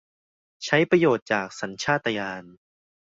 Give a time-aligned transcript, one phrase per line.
[0.65, 2.43] ใช้ประโยชน์จากสัญชาตญาณ